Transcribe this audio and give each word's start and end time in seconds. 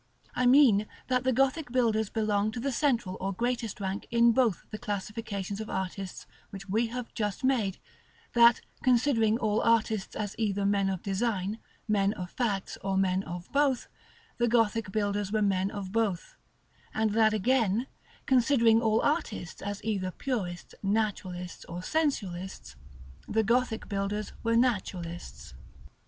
I 0.33 0.47
mean 0.47 0.87
that 1.09 1.23
the 1.25 1.31
Gothic 1.31 1.71
builders 1.71 2.09
belong 2.09 2.49
to 2.53 2.59
the 2.59 2.71
central 2.71 3.17
or 3.21 3.31
greatest 3.33 3.79
rank 3.79 4.07
in 4.09 4.31
both 4.31 4.63
the 4.71 4.79
classifications 4.79 5.61
of 5.61 5.69
artists 5.69 6.25
which 6.49 6.67
we 6.67 6.87
have 6.87 7.13
just 7.13 7.43
made; 7.43 7.77
that, 8.33 8.61
considering 8.81 9.37
all 9.37 9.61
artists 9.61 10.15
as 10.15 10.33
either 10.39 10.65
men 10.65 10.89
of 10.89 11.03
design, 11.03 11.59
men 11.87 12.13
of 12.13 12.31
facts, 12.31 12.79
or 12.83 12.97
men 12.97 13.21
of 13.25 13.47
both, 13.51 13.89
the 14.39 14.47
Gothic 14.47 14.91
builders 14.91 15.31
were 15.31 15.43
men 15.43 15.69
of 15.69 15.91
both; 15.91 16.35
and 16.95 17.11
that 17.11 17.31
again, 17.31 17.85
considering 18.25 18.81
all 18.81 19.01
artists 19.03 19.61
as 19.61 19.83
either 19.83 20.09
Purists, 20.09 20.73
Naturalists, 20.81 21.63
or 21.65 21.83
Sensualists, 21.83 22.75
the 23.27 23.43
Gothic 23.43 23.87
builders 23.87 24.33
were 24.41 24.55
Naturalists. 24.55 25.53